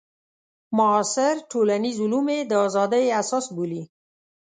[0.77, 3.83] معاصر ټولنیز علوم یې د ازادۍ اساس بولي.